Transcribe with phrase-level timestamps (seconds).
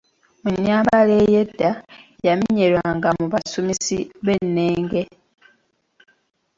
[0.43, 1.69] Mu nnyambala ey'edda,
[2.25, 5.01] yamenyerwanga mu basumisi b'ennenge.